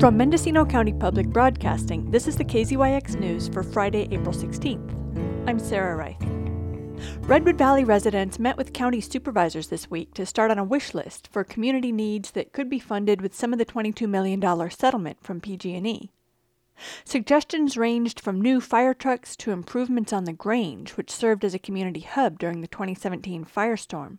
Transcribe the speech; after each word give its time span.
From 0.00 0.16
Mendocino 0.16 0.64
County 0.64 0.94
Public 0.94 1.26
Broadcasting, 1.26 2.10
this 2.10 2.26
is 2.26 2.34
the 2.34 2.44
KZYX 2.44 3.20
News 3.20 3.48
for 3.48 3.62
Friday, 3.62 4.08
April 4.10 4.32
16th. 4.32 5.46
I'm 5.46 5.58
Sarah 5.58 5.94
Reith. 5.94 7.28
Redwood 7.28 7.58
Valley 7.58 7.84
residents 7.84 8.38
met 8.38 8.56
with 8.56 8.72
county 8.72 9.02
supervisors 9.02 9.68
this 9.68 9.90
week 9.90 10.14
to 10.14 10.24
start 10.24 10.50
on 10.50 10.58
a 10.58 10.64
wish 10.64 10.94
list 10.94 11.28
for 11.30 11.44
community 11.44 11.92
needs 11.92 12.30
that 12.30 12.54
could 12.54 12.70
be 12.70 12.78
funded 12.78 13.20
with 13.20 13.34
some 13.34 13.52
of 13.52 13.58
the 13.58 13.66
$22 13.66 14.08
million 14.08 14.40
settlement 14.70 15.22
from 15.22 15.38
PG&E. 15.38 16.10
Suggestions 17.04 17.76
ranged 17.76 18.20
from 18.20 18.40
new 18.40 18.58
fire 18.58 18.94
trucks 18.94 19.36
to 19.36 19.50
improvements 19.50 20.14
on 20.14 20.24
the 20.24 20.32
Grange, 20.32 20.92
which 20.92 21.10
served 21.10 21.44
as 21.44 21.52
a 21.52 21.58
community 21.58 22.00
hub 22.00 22.38
during 22.38 22.62
the 22.62 22.68
2017 22.68 23.44
firestorm. 23.44 24.16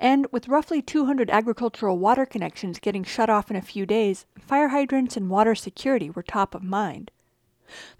And 0.00 0.26
with 0.32 0.48
roughly 0.48 0.82
200 0.82 1.30
agricultural 1.30 1.98
water 1.98 2.26
connections 2.26 2.78
getting 2.78 3.04
shut 3.04 3.30
off 3.30 3.50
in 3.50 3.56
a 3.56 3.62
few 3.62 3.86
days, 3.86 4.26
fire 4.38 4.68
hydrants 4.68 5.16
and 5.16 5.30
water 5.30 5.54
security 5.54 6.10
were 6.10 6.22
top 6.22 6.54
of 6.54 6.62
mind. 6.62 7.10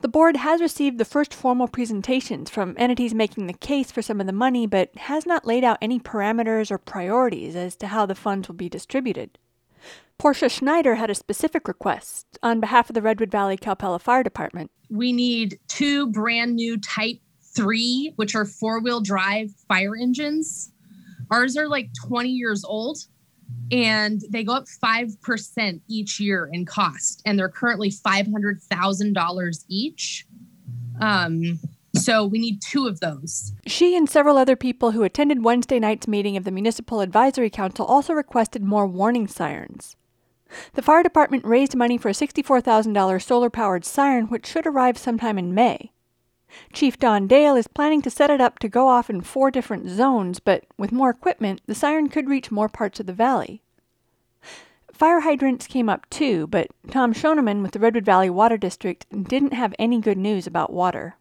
The 0.01 0.09
board 0.09 0.37
has 0.39 0.61
received 0.61 0.99
the 0.99 1.05
first 1.05 1.33
formal 1.33 1.69
presentations 1.69 2.51
from 2.51 2.75
entities 2.77 3.15
making 3.15 3.47
the 3.47 3.53
case 3.53 3.93
for 3.93 4.03
some 4.03 4.21
of 4.21 4.27
the 4.27 4.33
money, 4.33 4.67
but 4.67 4.91
has 4.97 5.27
not 5.27 5.47
laid 5.47 5.65
out 5.65 5.79
any 5.81 6.01
parameters 6.01 6.71
or 6.71 6.79
priorities 6.79 7.55
as 7.55 7.77
to 7.77 7.89
how 7.89 8.07
the 8.07 8.15
funds 8.15 8.49
will 8.49 8.57
be 8.57 8.69
distributed. 8.69 9.39
Portia 10.19 10.49
Schneider 10.49 10.97
had 10.97 11.09
a 11.09 11.15
specific 11.15 11.67
request 11.67 12.39
on 12.43 12.61
behalf 12.61 12.91
of 12.91 12.95
the 12.95 13.03
Redwood 13.03 13.31
Valley 13.31 13.57
Calpella 13.57 14.01
Fire 14.01 14.23
Department. 14.23 14.71
We 14.91 15.13
need 15.13 15.59
two 15.69 16.09
brand 16.09 16.57
new 16.57 16.77
Type 16.79 17.21
3, 17.55 18.13
which 18.17 18.35
are 18.35 18.45
four 18.45 18.81
wheel 18.81 19.01
drive 19.01 19.53
fire 19.67 19.97
engines 19.97 20.73
Ours 21.31 21.57
are 21.57 21.69
like 21.69 21.91
20 22.07 22.29
years 22.29 22.65
old 22.65 22.99
and 23.73 24.23
they 24.31 24.43
go 24.45 24.53
up 24.53 24.67
5% 24.83 25.81
each 25.89 26.21
year 26.21 26.51
in 26.53 26.65
cost 26.65 27.23
and 27.25 27.39
they're 27.39 27.49
currently 27.49 27.91
$500,000 27.91 29.65
each. 29.69 30.27
Um, 31.01 31.59
so 31.95 32.25
we 32.25 32.39
need 32.39 32.61
two 32.63 32.87
of 32.87 33.01
those. 33.01 33.53
She 33.67 33.97
and 33.97 34.09
several 34.09 34.37
other 34.37 34.57
people 34.57 34.93
who 34.93 35.03
attended 35.03 35.45
Wednesday 35.45 35.79
night's 35.79 36.09
meeting 36.09 36.37
of 36.37 36.45
the 36.45 36.51
Municipal 36.51 37.01
Advisory 37.01 37.51
Council 37.51 37.85
also 37.85 38.13
requested 38.13 38.63
more 38.63 38.87
warning 38.87 39.27
sirens. 39.27 39.97
The 40.75 40.83
fire 40.83 41.03
department 41.03 41.45
raised 41.45 41.77
money 41.77 41.97
for 41.97 42.09
a 42.09 42.13
$64,000 42.13 43.23
solar 43.23 43.51
powered 43.51 43.85
siren, 43.85 44.27
which 44.27 44.47
should 44.47 44.67
arrive 44.67 44.99
sometime 44.99 45.39
in 45.39 45.55
May. 45.55 45.93
Chief 46.73 46.99
Don 46.99 47.27
Dale 47.27 47.57
is 47.57 47.67
planning 47.69 48.03
to 48.03 48.11
set 48.11 48.31
it 48.31 48.41
up 48.41 48.59
to 48.59 48.69
go 48.69 48.89
off 48.89 49.11
in 49.11 49.21
four 49.21 49.51
different 49.51 49.89
zones, 49.89 50.41
but 50.41 50.65
with 50.79 50.93
more 50.93 51.11
equipment, 51.11 51.61
the 51.67 51.75
siren 51.75 52.09
could 52.09 52.29
reach 52.29 52.51
more 52.51 52.69
parts 52.69 53.01
of 53.01 53.07
the 53.07 53.13
valley. 53.13 53.63
Fire 54.93 55.21
hydrants 55.21 55.67
came 55.67 55.89
up 55.89 56.09
too, 56.11 56.47
but 56.49 56.69
Tom 56.91 57.15
Schoeneman 57.15 57.63
with 57.63 57.73
the 57.73 57.79
Redwood 57.79 58.05
Valley 58.05 58.29
Water 58.29 58.59
District 58.59 59.07
didn't 59.29 59.55
have 59.55 59.75
any 59.79 59.99
good 60.01 60.19
news 60.19 60.47
about 60.47 60.73
water. 60.73 61.17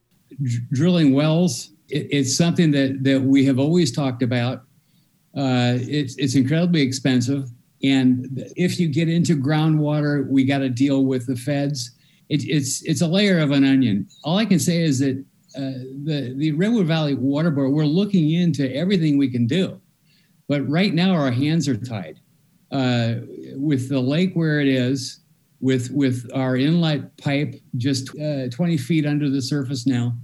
drilling 0.72 1.14
wells, 1.14 1.72
it, 1.88 2.08
it's 2.12 2.36
something 2.36 2.72
that, 2.72 3.04
that 3.04 3.22
we 3.22 3.46
have 3.46 3.58
always 3.58 3.92
talked 3.92 4.22
about. 4.22 4.64
Uh, 5.36 5.78
it's, 5.80 6.16
it's 6.18 6.36
incredibly 6.36 6.82
expensive. 6.82 7.50
And 7.82 8.28
if 8.58 8.80
you 8.80 8.90
get 8.90 9.08
into 9.08 9.38
groundwater, 9.38 10.28
we 10.28 10.44
got 10.44 10.58
to 10.58 10.70
deal 10.70 11.06
with 11.06 11.28
the 11.28 11.38
feds 11.38 11.92
it, 12.30 12.44
it's 12.48 12.84
it's 12.84 13.02
a 13.02 13.08
layer 13.08 13.40
of 13.40 13.52
an 13.52 13.64
onion. 13.64 14.08
All 14.24 14.38
I 14.38 14.46
can 14.46 14.60
say 14.60 14.84
is 14.84 15.00
that 15.00 15.18
uh, 15.56 15.82
the 16.06 16.34
the 16.38 16.52
Redwood 16.52 16.86
Valley 16.86 17.16
Water 17.16 17.52
Board 17.52 17.72
we're 17.72 17.86
looking 17.86 18.32
into 18.32 18.74
everything 18.74 19.18
we 19.18 19.30
can 19.30 19.48
do, 19.48 19.82
but 20.48 20.68
right 20.70 20.94
now 20.94 21.12
our 21.12 21.32
hands 21.32 21.68
are 21.68 21.78
tied. 21.78 22.20
Uh, 22.72 23.16
with 23.56 23.90
the 23.90 24.00
lake 24.00 24.34
where 24.36 24.60
it 24.60 24.68
is, 24.68 25.22
with 25.60 25.90
with 25.90 26.30
our 26.36 26.56
inlet 26.56 27.18
pipe 27.18 27.56
just 27.78 28.10
uh, 28.20 28.48
20 28.50 28.78
feet 28.78 29.08
under 29.08 29.28
the 29.28 29.42
surface 29.42 29.88
now, 29.88 30.16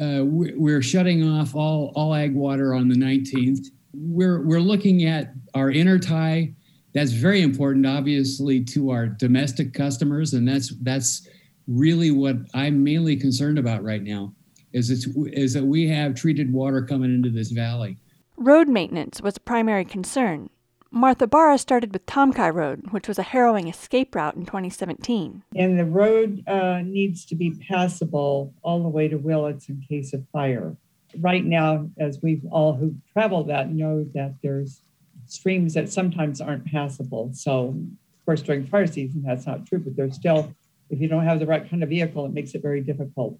uh, 0.00 0.20
we're 0.22 0.82
shutting 0.82 1.26
off 1.26 1.54
all 1.54 1.92
all 1.94 2.14
ag 2.14 2.34
water 2.34 2.74
on 2.74 2.88
the 2.88 2.94
19th. 2.94 3.68
We're 3.94 4.42
we're 4.42 4.60
looking 4.60 5.04
at 5.04 5.32
our 5.54 5.70
intertie. 5.70 6.54
That's 6.92 7.10
very 7.10 7.42
important, 7.42 7.86
obviously, 7.86 8.62
to 8.66 8.90
our 8.90 9.06
domestic 9.06 9.72
customers, 9.72 10.34
and 10.34 10.46
that's 10.46 10.74
that's 10.82 11.26
really 11.66 12.10
what 12.10 12.36
I'm 12.54 12.84
mainly 12.84 13.16
concerned 13.16 13.58
about 13.58 13.82
right 13.82 14.02
now 14.02 14.34
is 14.72 14.90
it's 14.90 15.06
is 15.32 15.54
that 15.54 15.64
we 15.64 15.88
have 15.88 16.14
treated 16.14 16.52
water 16.52 16.82
coming 16.82 17.14
into 17.14 17.30
this 17.30 17.50
valley. 17.50 17.96
Road 18.36 18.68
maintenance 18.68 19.20
was 19.20 19.36
a 19.36 19.40
primary 19.40 19.84
concern. 19.84 20.50
Martha 20.90 21.26
Barra 21.26 21.58
started 21.58 21.92
with 21.92 22.06
Tomki 22.06 22.54
Road, 22.54 22.92
which 22.92 23.08
was 23.08 23.18
a 23.18 23.24
harrowing 23.24 23.66
escape 23.66 24.14
route 24.14 24.36
in 24.36 24.46
2017. 24.46 25.42
And 25.56 25.78
the 25.78 25.84
road 25.84 26.44
uh, 26.46 26.82
needs 26.84 27.24
to 27.26 27.34
be 27.34 27.50
passable 27.68 28.54
all 28.62 28.80
the 28.80 28.88
way 28.88 29.08
to 29.08 29.16
Willits 29.16 29.68
in 29.68 29.82
case 29.88 30.12
of 30.12 30.24
fire. 30.32 30.76
Right 31.18 31.44
now, 31.44 31.90
as 31.98 32.20
we've 32.22 32.44
all 32.50 32.74
who 32.74 32.94
travel 33.12 33.42
that 33.44 33.70
know 33.70 34.06
that 34.14 34.36
there's 34.42 34.82
streams 35.26 35.74
that 35.74 35.90
sometimes 35.90 36.40
aren't 36.40 36.66
passable. 36.66 37.30
So, 37.32 37.68
of 37.68 38.24
course, 38.24 38.42
during 38.42 38.66
fire 38.66 38.86
season, 38.86 39.22
that's 39.26 39.46
not 39.46 39.66
true, 39.66 39.80
but 39.80 39.96
there's 39.96 40.14
still 40.14 40.54
if 40.90 41.00
you 41.00 41.08
don't 41.08 41.24
have 41.24 41.38
the 41.38 41.46
right 41.46 41.68
kind 41.68 41.82
of 41.82 41.88
vehicle, 41.88 42.26
it 42.26 42.32
makes 42.32 42.54
it 42.54 42.62
very 42.62 42.80
difficult. 42.80 43.38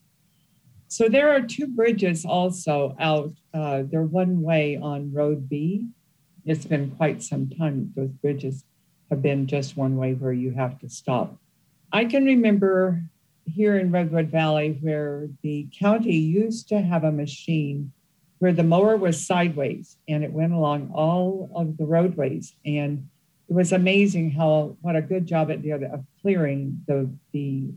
So 0.89 1.09
there 1.09 1.31
are 1.31 1.41
two 1.41 1.67
bridges 1.67 2.25
also 2.25 2.95
out. 3.01 3.33
Uh, 3.53 3.83
they're 3.85 4.03
one 4.03 4.43
way 4.43 4.77
on 4.77 5.13
Road 5.13 5.49
B. 5.49 5.89
It's 6.45 6.65
been 6.65 6.91
quite 6.93 7.23
some 7.23 7.49
time 7.49 7.93
those 7.97 8.11
bridges 8.11 8.65
have 9.11 9.23
been 9.23 9.47
just 9.47 9.77
one 9.77 9.97
way 9.97 10.15
where 10.15 10.33
you 10.33 10.53
have 10.53 10.79
to 10.81 10.89
stop. 10.89 11.37
I 11.93 12.05
can 12.05 12.25
remember 12.25 13.03
here 13.47 13.79
in 13.79 13.91
Redwood 13.91 14.31
Valley 14.31 14.79
where 14.81 15.29
the 15.43 15.69
county 15.79 16.17
used 16.17 16.69
to 16.69 16.81
have 16.81 17.05
a 17.05 17.13
machine 17.13 17.93
where 18.39 18.53
the 18.53 18.63
mower 18.63 18.97
was 18.97 19.27
sideways 19.27 19.97
and 20.09 20.25
it 20.25 20.33
went 20.33 20.53
along 20.53 20.91
all 20.95 21.51
of 21.55 21.77
the 21.77 21.87
roadways. 21.87 22.55
And 22.65 23.09
it 23.49 23.53
was 23.53 23.73
amazing 23.73 24.31
how 24.31 24.77
what 24.81 24.97
a 24.97 25.03
good 25.03 25.27
job 25.27 25.51
it 25.51 25.63
did 25.63 25.83
of 25.83 26.05
clearing 26.21 26.83
the 26.87 27.11
the 27.33 27.69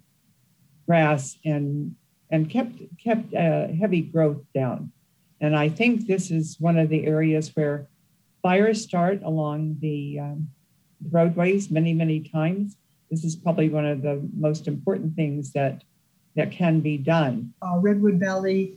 grass 0.87 1.37
and 1.43 1.95
and 2.29 2.49
kept 2.49 2.81
kept 3.03 3.33
uh, 3.33 3.67
heavy 3.67 4.01
growth 4.01 4.41
down. 4.53 4.91
And 5.39 5.55
I 5.55 5.69
think 5.69 6.07
this 6.07 6.31
is 6.31 6.57
one 6.59 6.77
of 6.77 6.89
the 6.89 7.05
areas 7.05 7.55
where 7.55 7.87
fires 8.41 8.81
start 8.81 9.21
along 9.23 9.77
the 9.81 10.19
um, 10.19 10.47
roadways 11.11 11.69
many 11.69 11.93
many 11.93 12.21
times. 12.21 12.77
This 13.11 13.23
is 13.23 13.35
probably 13.35 13.69
one 13.69 13.85
of 13.85 14.01
the 14.01 14.21
most 14.35 14.67
important 14.67 15.15
things 15.15 15.51
that 15.53 15.83
that 16.35 16.51
can 16.51 16.79
be 16.79 16.97
done. 16.97 17.53
Uh, 17.61 17.77
Redwood 17.79 18.19
Valley 18.19 18.75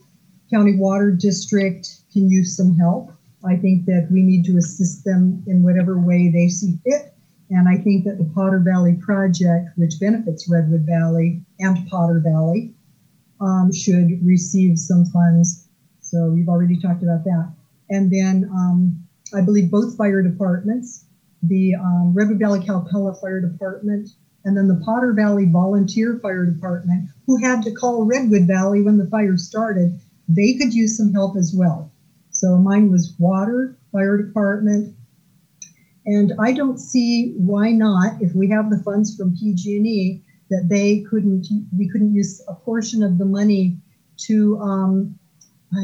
County 0.52 0.76
Water 0.76 1.10
District 1.12 1.88
can 2.12 2.28
use 2.28 2.56
some 2.56 2.76
help. 2.76 3.12
I 3.44 3.56
think 3.56 3.86
that 3.86 4.08
we 4.10 4.22
need 4.22 4.44
to 4.46 4.58
assist 4.58 5.04
them 5.04 5.42
in 5.46 5.62
whatever 5.62 5.98
way 5.98 6.30
they 6.30 6.48
see 6.48 6.78
fit. 6.84 7.14
And 7.50 7.68
I 7.68 7.78
think 7.82 8.04
that 8.04 8.18
the 8.18 8.30
Potter 8.34 8.60
Valley 8.60 8.94
project, 8.94 9.70
which 9.76 9.98
benefits 9.98 10.48
Redwood 10.48 10.82
Valley 10.82 11.42
and 11.58 11.88
Potter 11.88 12.22
Valley, 12.24 12.74
um, 13.40 13.72
should 13.72 14.24
receive 14.24 14.78
some 14.78 15.06
funds. 15.06 15.68
So 16.00 16.28
we've 16.28 16.48
already 16.48 16.78
talked 16.78 17.02
about 17.02 17.24
that. 17.24 17.52
And 17.88 18.10
then 18.10 18.48
um, 18.52 19.02
I 19.34 19.40
believe 19.40 19.70
both 19.70 19.96
fire 19.96 20.22
departments, 20.22 21.06
the 21.42 21.74
um, 21.74 22.12
Redwood 22.14 22.38
Valley 22.38 22.60
Calpella 22.60 23.20
Fire 23.20 23.40
Department, 23.40 24.10
and 24.44 24.56
then 24.56 24.68
the 24.68 24.80
Potter 24.84 25.12
Valley 25.12 25.46
Volunteer 25.46 26.18
Fire 26.22 26.46
Department, 26.46 27.08
who 27.26 27.42
had 27.42 27.62
to 27.62 27.72
call 27.72 28.04
Redwood 28.04 28.46
Valley 28.46 28.82
when 28.82 28.96
the 28.96 29.06
fire 29.06 29.36
started, 29.36 29.98
they 30.28 30.54
could 30.54 30.72
use 30.72 30.96
some 30.96 31.12
help 31.12 31.36
as 31.36 31.52
well. 31.54 31.90
So 32.40 32.56
mine 32.56 32.90
was 32.90 33.14
water, 33.18 33.76
fire 33.92 34.16
department, 34.16 34.96
and 36.06 36.32
I 36.41 36.53
don't 36.53 36.78
see 36.78 37.34
why 37.36 37.70
not, 37.70 38.22
if 38.22 38.34
we 38.34 38.48
have 38.48 38.70
the 38.70 38.78
funds 38.82 39.15
from 39.15 39.36
PG&E, 39.36 40.22
that 40.48 40.66
they 40.70 41.00
couldn't, 41.03 41.48
we 41.76 41.86
couldn't 41.91 42.15
use 42.15 42.42
a 42.48 42.54
portion 42.54 43.03
of 43.03 43.18
the 43.18 43.26
money 43.26 43.76
to 44.28 44.59
um, 44.59 45.18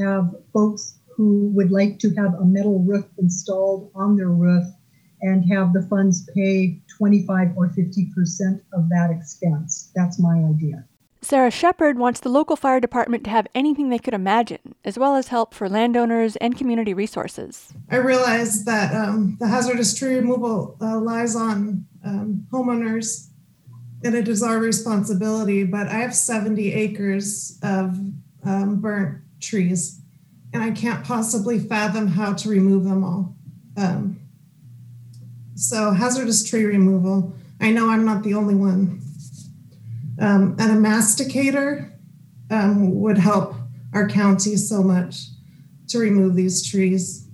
have 0.00 0.34
folks 0.54 0.98
who 1.14 1.50
would 1.54 1.70
like 1.70 1.98
to 1.98 2.14
have 2.14 2.32
a 2.40 2.44
metal 2.46 2.78
roof 2.78 3.04
installed 3.18 3.90
on 3.94 4.16
their 4.16 4.30
roof 4.30 4.64
and 5.20 5.44
have 5.52 5.74
the 5.74 5.82
funds 5.82 6.26
pay 6.34 6.80
25 6.96 7.54
or 7.54 7.68
50% 7.68 8.62
of 8.72 8.88
that 8.88 9.10
expense. 9.10 9.92
That's 9.94 10.18
my 10.18 10.38
idea. 10.38 10.86
Sarah 11.22 11.50
Shepard 11.50 11.98
wants 11.98 12.20
the 12.20 12.28
local 12.28 12.56
fire 12.56 12.78
department 12.78 13.24
to 13.24 13.30
have 13.30 13.48
anything 13.54 13.88
they 13.88 13.98
could 13.98 14.14
imagine, 14.14 14.74
as 14.84 14.98
well 14.98 15.16
as 15.16 15.28
help 15.28 15.54
for 15.54 15.68
landowners 15.68 16.36
and 16.36 16.56
community 16.56 16.94
resources. 16.94 17.72
I 17.90 17.96
realize 17.96 18.64
that 18.64 18.94
um, 18.94 19.36
the 19.40 19.48
hazardous 19.48 19.98
tree 19.98 20.16
removal 20.16 20.76
uh, 20.80 20.98
lies 20.98 21.34
on 21.34 21.86
um, 22.04 22.46
homeowners 22.52 23.28
and 24.04 24.14
it 24.14 24.28
is 24.28 24.42
our 24.42 24.58
responsibility, 24.58 25.64
but 25.64 25.88
I 25.88 25.94
have 25.94 26.14
70 26.14 26.72
acres 26.72 27.58
of 27.62 27.98
um, 28.44 28.80
burnt 28.80 29.22
trees 29.40 30.00
and 30.52 30.62
I 30.62 30.70
can't 30.70 31.04
possibly 31.04 31.58
fathom 31.58 32.06
how 32.06 32.34
to 32.34 32.48
remove 32.48 32.84
them 32.84 33.02
all. 33.02 33.34
Um, 33.76 34.20
so, 35.54 35.92
hazardous 35.92 36.48
tree 36.48 36.64
removal, 36.64 37.34
I 37.60 37.70
know 37.70 37.90
I'm 37.90 38.04
not 38.04 38.22
the 38.22 38.34
only 38.34 38.54
one 38.54 39.00
Um, 40.18 40.56
and 40.58 40.72
a 40.72 40.88
masticator 40.88 41.92
um, 42.50 43.00
would 43.00 43.18
help 43.18 43.54
our 43.92 44.08
county 44.08 44.56
so 44.56 44.82
much 44.82 45.26
to 45.88 45.98
remove 45.98 46.34
these 46.34 46.66
trees. 46.66 47.28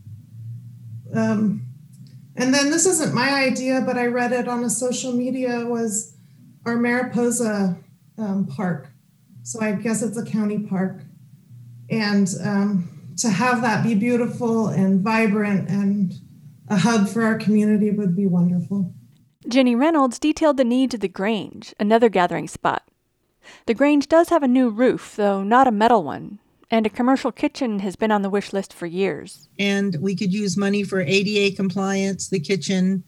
Um, 1.15 1.67
and 2.37 2.53
then 2.53 2.71
this 2.71 2.87
isn't 2.87 3.15
my 3.15 3.31
idea, 3.31 3.83
but 3.85 3.99
I 3.99 4.07
read 4.07 4.33
it 4.33 4.49
on 4.49 4.65
a 4.65 4.71
social 4.71 5.13
media 5.13 5.67
was 5.67 6.17
our 6.65 6.77
Mariposa 6.77 7.77
um, 8.19 8.47
Park. 8.47 8.89
So 9.43 9.61
I 9.61 9.73
guess 9.73 10.03
it's 10.03 10.17
a 10.17 10.25
county 10.25 10.61
park. 10.61 11.03
And 11.91 12.29
um, 12.43 13.15
to 13.19 13.29
have 13.29 13.63
that 13.63 13.85
be 13.85 13.95
beautiful 13.95 14.69
and 14.69 15.01
vibrant 15.01 15.69
and 15.69 16.15
a 16.69 16.77
hub 16.77 17.09
for 17.09 17.23
our 17.23 17.37
community 17.37 17.91
would 17.91 18.17
be 18.17 18.27
wonderful. 18.27 18.95
Jenny 19.49 19.75
Reynolds 19.75 20.19
detailed 20.19 20.57
the 20.57 20.65
needs 20.65 20.95
of 20.95 21.01
the 21.01 21.09
Grange, 21.09 21.75
another 21.81 22.09
gathering 22.09 22.49
spot. 22.49 22.85
The 23.67 23.75
Grange 23.75 24.09
does 24.09 24.29
have 24.29 24.43
a 24.43 24.49
new 24.49 24.71
roof, 24.71 25.17
though 25.17 25.43
not 25.43 25.67
a 25.67 25.73
metal 25.73 26.05
one, 26.05 26.39
and 26.71 26.87
a 26.87 26.91
commercial 26.91 27.33
kitchen 27.33 27.81
has 27.81 27.97
been 27.97 28.13
on 28.13 28.23
the 28.23 28.31
wish 28.31 28.53
list 28.53 28.73
for 28.73 28.87
years. 28.87 29.49
And 29.59 29.97
we 30.01 30.15
could 30.15 30.33
use 30.33 30.57
money 30.57 30.85
for 30.85 31.01
ADA 31.01 31.57
compliance, 31.57 32.29
the 32.29 32.41
kitchen. 32.41 33.03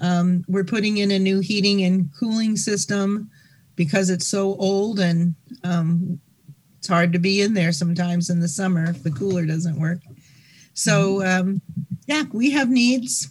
Um, 0.00 0.44
we're 0.48 0.64
putting 0.64 0.98
in 0.98 1.10
a 1.10 1.18
new 1.18 1.40
heating 1.40 1.82
and 1.82 2.08
cooling 2.18 2.56
system 2.56 3.30
because 3.74 4.10
it's 4.10 4.26
so 4.26 4.54
old 4.56 5.00
and 5.00 5.34
um, 5.64 6.20
it's 6.78 6.88
hard 6.88 7.12
to 7.12 7.18
be 7.18 7.42
in 7.42 7.54
there 7.54 7.72
sometimes 7.72 8.30
in 8.30 8.40
the 8.40 8.48
summer 8.48 8.84
if 8.84 9.02
the 9.02 9.10
cooler 9.10 9.44
doesn't 9.44 9.78
work. 9.78 9.98
So, 10.74 11.24
um, 11.26 11.60
yeah, 12.06 12.24
we 12.32 12.50
have 12.52 12.70
needs 12.70 13.28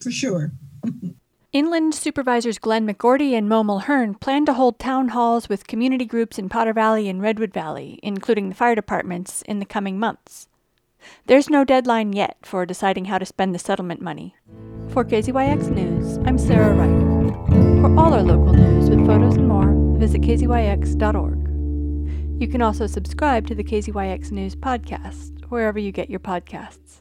for 0.00 0.10
sure. 0.10 0.52
Inland 1.52 1.94
Supervisors 1.94 2.58
Glenn 2.58 2.86
McGourty 2.88 3.32
and 3.32 3.46
Mo 3.46 3.62
Mulhern 3.62 4.18
plan 4.18 4.46
to 4.46 4.54
hold 4.54 4.78
town 4.78 5.08
halls 5.08 5.50
with 5.50 5.66
community 5.66 6.06
groups 6.06 6.38
in 6.38 6.48
Potter 6.48 6.72
Valley 6.72 7.10
and 7.10 7.20
Redwood 7.20 7.52
Valley, 7.52 8.00
including 8.02 8.48
the 8.48 8.54
fire 8.54 8.74
departments, 8.74 9.42
in 9.42 9.58
the 9.58 9.66
coming 9.66 9.98
months. 9.98 10.48
There's 11.26 11.50
no 11.50 11.62
deadline 11.62 12.14
yet 12.14 12.38
for 12.40 12.64
deciding 12.64 13.04
how 13.04 13.18
to 13.18 13.26
spend 13.26 13.54
the 13.54 13.58
settlement 13.58 14.00
money. 14.00 14.34
For 14.88 15.04
KZYX 15.04 15.68
News, 15.68 16.16
I'm 16.24 16.38
Sarah 16.38 16.72
Reith. 16.72 17.82
For 17.82 18.00
all 18.00 18.14
our 18.14 18.22
local 18.22 18.54
news 18.54 18.88
with 18.88 19.04
photos 19.04 19.36
and 19.36 19.46
more, 19.46 19.74
visit 19.98 20.22
kzyx.org. 20.22 21.38
You 22.40 22.48
can 22.48 22.62
also 22.62 22.86
subscribe 22.86 23.46
to 23.48 23.54
the 23.54 23.64
KZYX 23.64 24.32
News 24.32 24.56
podcast, 24.56 25.44
wherever 25.50 25.78
you 25.78 25.92
get 25.92 26.08
your 26.08 26.20
podcasts. 26.20 27.00